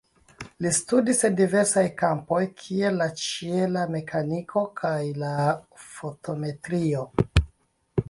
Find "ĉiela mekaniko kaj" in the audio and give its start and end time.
3.25-4.97